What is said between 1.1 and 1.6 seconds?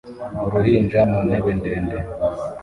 mu ntebe